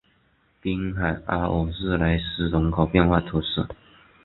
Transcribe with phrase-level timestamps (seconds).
[0.63, 3.67] 滨海阿尔日莱斯人口变化图示